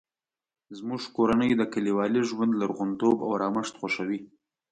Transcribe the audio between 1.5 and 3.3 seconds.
د کلیوالي ژوند لرغونتوب او